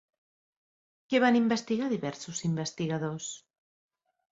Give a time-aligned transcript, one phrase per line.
[1.11, 3.33] Què van investigar diversos investigadors?